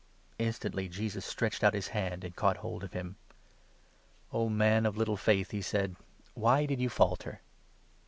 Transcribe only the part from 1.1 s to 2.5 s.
stretched out his hand, and